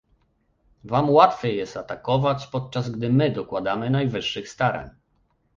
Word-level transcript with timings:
Wam 0.83 1.09
łatwiej 1.09 1.57
jest 1.57 1.77
atakować, 1.77 2.47
podczas 2.47 2.89
gdy 2.89 3.09
my 3.09 3.31
dokładamy 3.31 3.89
najwyższych 3.89 4.49
starań 4.49 4.89